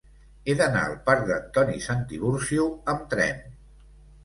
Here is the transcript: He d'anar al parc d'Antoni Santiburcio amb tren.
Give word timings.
He 0.45 0.53
d'anar 0.61 0.81
al 0.85 0.95
parc 1.09 1.21
d'Antoni 1.27 1.85
Santiburcio 1.89 2.67
amb 2.97 3.07
tren. 3.15 3.47